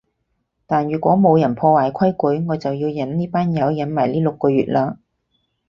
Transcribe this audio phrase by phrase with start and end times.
[0.65, 2.09] 但如果冇人破壞規
[2.39, 4.97] 矩，我就要忍呢班友忍埋呢六個月喇